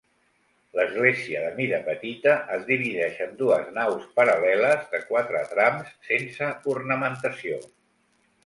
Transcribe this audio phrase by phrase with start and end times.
[0.77, 7.65] L'església de mida petita es divideix en dues naus paral·leles de quatre trams sense ornamentació.